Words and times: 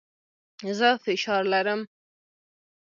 زه 0.77 0.89
فشار 1.03 1.43
لرم. 1.51 1.81